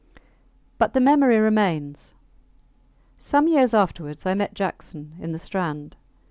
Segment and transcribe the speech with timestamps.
[0.79, 2.15] But the memory remains.
[3.19, 5.95] Some years afterwards I met Jackson, in the Strand.